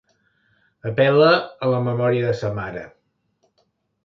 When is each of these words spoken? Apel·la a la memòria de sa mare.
Apel·la 0.91 1.27
a 1.35 1.69
la 1.75 1.83
memòria 1.89 2.25
de 2.29 2.33
sa 2.41 2.51
mare. 2.57 2.87